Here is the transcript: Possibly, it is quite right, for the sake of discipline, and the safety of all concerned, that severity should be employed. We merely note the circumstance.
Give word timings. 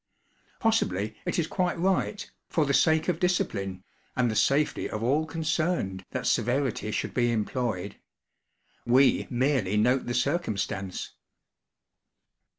Possibly, 0.59 1.15
it 1.25 1.37
is 1.37 1.45
quite 1.45 1.77
right, 1.77 2.27
for 2.49 2.65
the 2.65 2.73
sake 2.73 3.07
of 3.07 3.19
discipline, 3.19 3.83
and 4.15 4.31
the 4.31 4.35
safety 4.35 4.89
of 4.89 5.03
all 5.03 5.27
concerned, 5.27 6.05
that 6.09 6.25
severity 6.25 6.89
should 6.89 7.13
be 7.13 7.31
employed. 7.31 7.97
We 8.83 9.27
merely 9.29 9.77
note 9.77 10.07
the 10.07 10.15
circumstance. 10.15 11.11